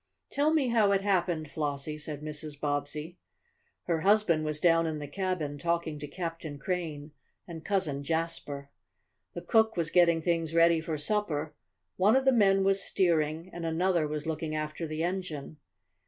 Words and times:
"Tell 0.31 0.51
me 0.51 0.69
how 0.69 0.91
it 0.93 1.01
happened, 1.01 1.51
Flossie," 1.51 1.99
said 1.99 2.23
Mrs. 2.23 2.59
Bobbsey. 2.59 3.19
Her 3.83 4.01
husband 4.01 4.43
was 4.45 4.59
down 4.59 4.87
in 4.87 4.97
the 4.97 5.07
cabin, 5.07 5.59
talking 5.59 5.99
to 5.99 6.07
Captain 6.07 6.57
Crane 6.57 7.11
and 7.47 7.63
Cousin 7.63 8.01
Jasper. 8.01 8.71
The 9.35 9.43
cook 9.43 9.77
was 9.77 9.91
getting 9.91 10.19
things 10.19 10.55
ready 10.55 10.81
for 10.81 10.97
supper, 10.97 11.53
one 11.97 12.15
of 12.15 12.25
the 12.25 12.31
men 12.31 12.63
was 12.63 12.81
steering, 12.81 13.51
and 13.53 13.63
another 13.63 14.07
was 14.07 14.25
looking 14.25 14.55
after 14.55 14.87
the 14.87 15.03
engine. 15.03 15.57